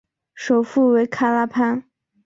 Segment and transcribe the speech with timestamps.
[0.33, 1.83] 首府为卡拉潘。